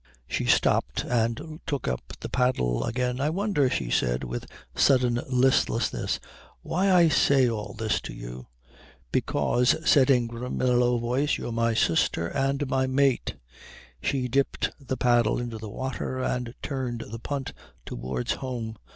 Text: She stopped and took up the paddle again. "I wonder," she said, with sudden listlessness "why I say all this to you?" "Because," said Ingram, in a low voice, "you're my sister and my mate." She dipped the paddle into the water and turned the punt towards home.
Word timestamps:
She 0.27 0.45
stopped 0.47 1.03
and 1.05 1.59
took 1.67 1.87
up 1.87 2.01
the 2.21 2.27
paddle 2.27 2.85
again. 2.85 3.21
"I 3.21 3.29
wonder," 3.29 3.69
she 3.69 3.91
said, 3.91 4.23
with 4.23 4.47
sudden 4.73 5.21
listlessness 5.29 6.19
"why 6.63 6.91
I 6.91 7.07
say 7.07 7.47
all 7.47 7.75
this 7.77 8.01
to 8.01 8.13
you?" 8.15 8.47
"Because," 9.11 9.75
said 9.87 10.09
Ingram, 10.09 10.59
in 10.59 10.67
a 10.67 10.71
low 10.71 10.97
voice, 10.97 11.37
"you're 11.37 11.51
my 11.51 11.75
sister 11.75 12.27
and 12.29 12.67
my 12.67 12.87
mate." 12.87 13.35
She 14.01 14.27
dipped 14.27 14.71
the 14.79 14.97
paddle 14.97 15.37
into 15.39 15.59
the 15.59 15.69
water 15.69 16.19
and 16.19 16.55
turned 16.63 17.01
the 17.11 17.19
punt 17.19 17.53
towards 17.85 18.31
home. 18.31 18.77